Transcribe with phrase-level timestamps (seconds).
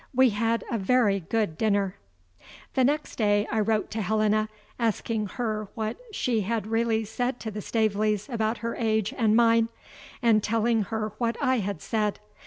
[0.15, 1.95] We had a very good dinner........
[2.73, 7.51] The next day I wrote to Helena, asking her what she had really said to
[7.51, 9.69] the Staveleys about her age and mine,
[10.19, 12.19] and telling her what I had said.